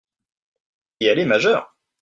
Et 0.99 1.05
elle 1.05 1.19
est 1.19 1.25
majeure! 1.27 1.77